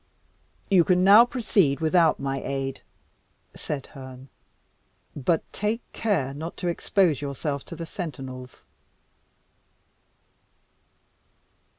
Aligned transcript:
"You 0.71 0.83
can 0.83 1.03
now 1.03 1.25
proceed 1.27 1.79
without 1.79 2.19
my 2.19 2.41
aid," 2.41 2.81
said 3.55 3.85
Herne: 3.93 4.29
"but 5.15 5.43
take 5.53 5.83
care 5.93 6.33
not 6.33 6.57
to 6.57 6.67
expose 6.67 7.21
yourself 7.21 7.63
to 7.65 7.75
the 7.75 7.85
sentinels." 7.85 8.63